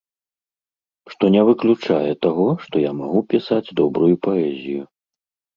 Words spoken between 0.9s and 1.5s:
Што не